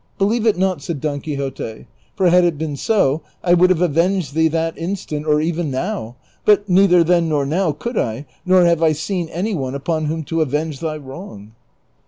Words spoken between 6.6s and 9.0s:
neither then nor now could I, nor have I